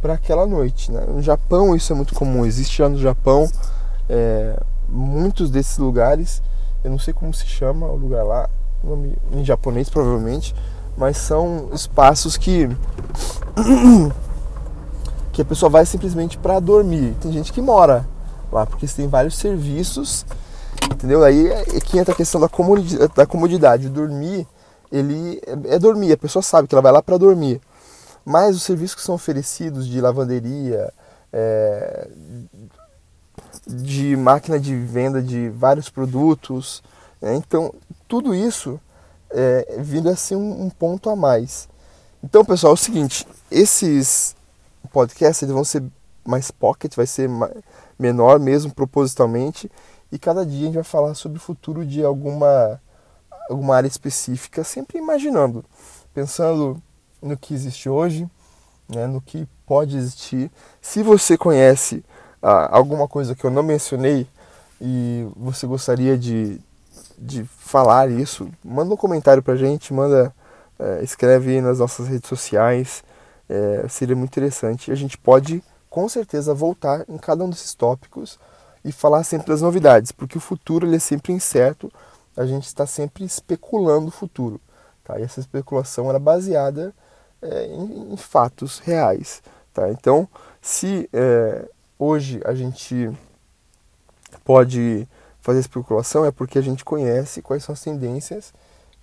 para 0.00 0.14
aquela 0.14 0.46
noite. 0.46 0.90
Né? 0.90 1.04
No 1.06 1.20
Japão 1.20 1.76
isso 1.76 1.92
é 1.92 1.96
muito 1.96 2.14
comum, 2.14 2.46
existe 2.46 2.78
já 2.78 2.88
no 2.88 2.96
Japão 2.96 3.46
é, 4.08 4.58
muitos 4.88 5.50
desses 5.50 5.76
lugares, 5.76 6.42
eu 6.82 6.90
não 6.90 6.98
sei 6.98 7.12
como 7.12 7.34
se 7.34 7.44
chama 7.44 7.86
o 7.88 7.96
lugar 7.96 8.24
lá, 8.24 8.48
nome 8.82 9.14
em 9.32 9.44
japonês 9.44 9.90
provavelmente, 9.90 10.54
mas 10.96 11.18
são 11.18 11.68
espaços 11.74 12.38
que 12.38 12.66
que 15.30 15.42
a 15.42 15.44
pessoa 15.44 15.68
vai 15.68 15.84
simplesmente 15.84 16.38
para 16.38 16.58
dormir. 16.58 17.14
Tem 17.20 17.30
gente 17.30 17.52
que 17.52 17.60
mora 17.60 18.06
lá 18.50 18.64
porque 18.64 18.86
tem 18.86 19.08
vários 19.08 19.36
serviços, 19.36 20.24
entendeu? 20.90 21.22
Aí 21.22 21.48
é 21.48 21.80
que 21.80 21.98
entra 21.98 22.14
a 22.14 22.16
questão 22.16 22.40
da 22.40 22.48
comodidade, 22.48 23.12
da 23.14 23.26
comodidade. 23.26 23.90
Dormir, 23.90 24.46
ele 24.90 25.40
é, 25.46 25.74
é 25.74 25.78
dormir, 25.78 26.12
a 26.12 26.16
pessoa 26.16 26.42
sabe 26.42 26.68
que 26.68 26.74
ela 26.74 26.82
vai 26.82 26.92
lá 26.92 27.02
para 27.02 27.18
dormir. 27.18 27.60
Mas 28.24 28.56
os 28.56 28.62
serviços 28.62 28.96
que 28.96 29.02
são 29.02 29.14
oferecidos 29.14 29.86
de 29.86 30.00
lavanderia, 30.00 30.92
é, 31.32 32.08
de 33.66 34.16
máquina 34.16 34.58
de 34.58 34.76
venda 34.76 35.22
de 35.22 35.48
vários 35.50 35.88
produtos, 35.88 36.82
né? 37.20 37.34
então 37.34 37.72
tudo 38.06 38.34
isso 38.34 38.80
é, 39.30 39.76
vindo 39.78 40.08
a 40.08 40.16
ser 40.16 40.36
um, 40.36 40.64
um, 40.64 40.70
ponto 40.70 41.08
a 41.08 41.16
mais. 41.16 41.68
Então, 42.22 42.44
pessoal, 42.44 42.72
é 42.72 42.74
o 42.74 42.76
seguinte: 42.76 43.26
esses 43.50 44.34
podcasts 44.92 45.42
eles 45.42 45.54
vão 45.54 45.64
ser 45.64 45.82
mais 46.24 46.50
pocket, 46.50 46.94
vai 46.94 47.06
ser 47.06 47.30
menor 47.98 48.38
mesmo 48.38 48.72
propositalmente, 48.72 49.70
e 50.10 50.18
cada 50.18 50.44
dia 50.44 50.62
a 50.62 50.64
gente 50.66 50.74
vai 50.74 50.84
falar 50.84 51.14
sobre 51.14 51.38
o 51.38 51.40
futuro 51.40 51.86
de 51.86 52.04
alguma, 52.04 52.80
alguma 53.50 53.76
área 53.76 53.88
específica, 53.88 54.62
sempre 54.62 54.98
imaginando, 54.98 55.64
pensando 56.14 56.80
no 57.20 57.36
que 57.36 57.52
existe 57.52 57.88
hoje, 57.88 58.28
né, 58.88 59.06
no 59.06 59.20
que 59.20 59.46
pode 59.66 59.96
existir. 59.96 60.50
Se 60.80 61.02
você 61.02 61.36
conhece 61.36 62.04
ah, 62.42 62.68
alguma 62.76 63.06
coisa 63.06 63.34
que 63.34 63.44
eu 63.44 63.50
não 63.50 63.62
mencionei 63.62 64.26
e 64.80 65.26
você 65.36 65.66
gostaria 65.66 66.16
de, 66.16 66.60
de 67.18 67.44
falar 67.44 68.10
isso, 68.10 68.48
manda 68.64 68.94
um 68.94 68.96
comentário 68.96 69.42
pra 69.42 69.56
gente, 69.56 69.92
manda, 69.92 70.34
é, 70.78 71.02
escreve 71.02 71.60
nas 71.60 71.78
nossas 71.78 72.08
redes 72.08 72.28
sociais, 72.28 73.04
é, 73.48 73.86
seria 73.88 74.16
muito 74.16 74.30
interessante. 74.30 74.90
A 74.90 74.94
gente 74.94 75.18
pode 75.18 75.62
com 75.90 76.08
certeza 76.08 76.54
voltar 76.54 77.04
em 77.08 77.18
cada 77.18 77.44
um 77.44 77.50
desses 77.50 77.74
tópicos 77.74 78.38
e 78.84 78.92
falar 78.92 79.24
sempre 79.24 79.48
das 79.48 79.60
novidades, 79.60 80.12
porque 80.12 80.38
o 80.38 80.40
futuro 80.40 80.86
ele 80.86 80.96
é 80.96 81.00
sempre 81.00 81.32
incerto, 81.32 81.92
a 82.36 82.46
gente 82.46 82.66
está 82.66 82.86
sempre 82.86 83.24
especulando 83.24 84.08
o 84.08 84.12
futuro. 84.12 84.60
Tá? 85.04 85.18
E 85.18 85.22
essa 85.22 85.40
especulação 85.40 86.08
era 86.08 86.18
baseada 86.18 86.94
é, 87.42 87.66
em, 87.66 88.12
em, 88.12 88.16
fatos 88.16 88.78
reais. 88.78 89.42
Tá? 89.72 89.88
Então, 89.90 90.28
se 90.60 91.08
é, 91.12 91.68
hoje 91.98 92.40
a 92.44 92.54
gente 92.54 93.10
pode 94.44 95.08
fazer 95.40 95.60
especulação, 95.60 96.24
é 96.24 96.30
porque 96.30 96.58
a 96.58 96.62
gente 96.62 96.84
conhece 96.84 97.42
quais 97.42 97.64
são 97.64 97.72
as 97.72 97.82
tendências 97.82 98.52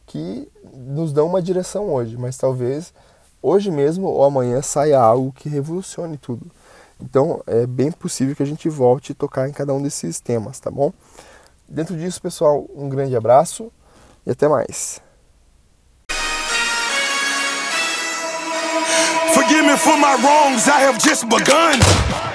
que 0.06 0.50
nos 0.74 1.12
dão 1.12 1.28
uma 1.28 1.42
direção 1.42 1.92
hoje, 1.94 2.16
mas 2.16 2.38
talvez 2.38 2.94
hoje 3.42 3.70
mesmo 3.70 4.08
ou 4.08 4.24
amanhã 4.24 4.62
saia 4.62 5.00
algo 5.00 5.34
que 5.34 5.50
revolucione 5.50 6.18
tudo. 6.18 6.46
Então 7.00 7.42
é 7.46 7.68
bem 7.68 7.92
possível 7.92 8.36
que 8.36 8.44
a 8.44 8.46
gente 8.46 8.70
volte 8.70 9.12
a 9.12 9.16
tocar 9.16 9.48
em 9.50 9.52
cada 9.52 9.74
um 9.74 9.82
desses 9.82 10.20
temas, 10.20 10.60
tá 10.60 10.72
bom? 10.72 10.92
Dentro 11.70 11.98
disso, 11.98 12.22
pessoal, 12.22 12.66
um 12.74 12.88
grande 12.88 13.16
abraço 13.16 13.72
e 14.26 14.32
até 14.32 14.48
mais. 14.48 15.02
Forgive 19.34 19.64
me 19.64 19.78
for 19.78 19.98
my 19.98 20.16
wrongs, 20.24 20.68
I 20.68 20.84
have 20.84 20.98
just 21.00 21.26
begun. 21.26 22.27